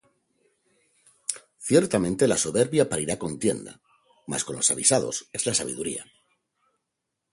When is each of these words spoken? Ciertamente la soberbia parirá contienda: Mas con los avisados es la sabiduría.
Ciertamente 1.67 2.27
la 2.27 2.41
soberbia 2.45 2.89
parirá 2.89 3.15
contienda: 3.19 3.79
Mas 4.25 4.43
con 4.43 4.55
los 4.55 4.71
avisados 4.71 5.29
es 5.31 5.45
la 5.45 5.53
sabiduría. 5.53 6.03